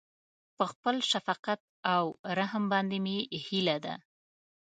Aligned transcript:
په 0.57 0.63
خپل 0.71 0.95
شفقت 1.11 1.61
او 1.95 2.03
رحم 2.37 2.63
باندې 2.73 2.97
مې 3.05 3.17
هيله 3.47 3.77
ده. 3.85 3.95